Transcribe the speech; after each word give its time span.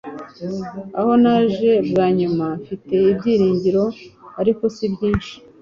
Aho 0.99 1.11
naje 1.23 1.71
bwa 1.89 2.05
nyuma 2.19 2.47
mfite 2.61 2.95
ibyiringiro 3.11 3.83
ariko 4.41 4.63
sibyinshi 4.75 5.33